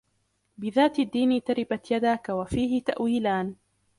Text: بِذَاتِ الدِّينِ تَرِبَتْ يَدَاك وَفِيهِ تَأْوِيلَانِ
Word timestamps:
بِذَاتِ 0.57 0.99
الدِّينِ 0.99 1.43
تَرِبَتْ 1.43 1.91
يَدَاك 1.91 2.29
وَفِيهِ 2.29 2.83
تَأْوِيلَانِ 2.83 3.55